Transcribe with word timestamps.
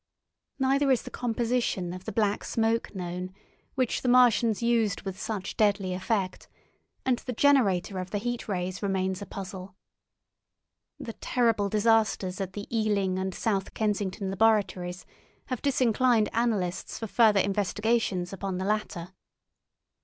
Neither 0.57 0.89
is 0.89 1.03
the 1.03 1.11
composition 1.11 1.93
of 1.93 2.05
the 2.05 2.11
Black 2.11 2.43
Smoke 2.43 2.95
known, 2.95 3.31
which 3.75 4.01
the 4.01 4.07
Martians 4.09 4.63
used 4.63 5.03
with 5.03 5.19
such 5.21 5.55
deadly 5.55 5.93
effect, 5.93 6.47
and 7.05 7.19
the 7.19 7.33
generator 7.33 7.99
of 7.99 8.09
the 8.09 8.17
Heat 8.17 8.47
Rays 8.47 8.81
remains 8.81 9.21
a 9.21 9.27
puzzle. 9.27 9.75
The 10.99 11.13
terrible 11.13 11.69
disasters 11.69 12.41
at 12.41 12.53
the 12.53 12.65
Ealing 12.75 13.19
and 13.19 13.31
South 13.35 13.75
Kensington 13.75 14.31
laboratories 14.31 15.05
have 15.49 15.61
disinclined 15.61 16.29
analysts 16.33 16.97
for 16.97 17.05
further 17.05 17.39
investigations 17.39 18.33
upon 18.33 18.57
the 18.57 18.65
latter. 18.65 19.09